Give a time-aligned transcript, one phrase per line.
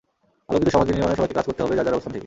[0.49, 2.19] আলোকিত সমাজ বিনির্মাণে সবাইকে কাজ করতে হবে যার যার অবস্থান থেকে।